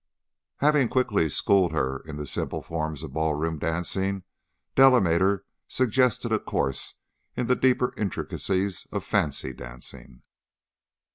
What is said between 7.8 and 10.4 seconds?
intricacies of fancy dancing.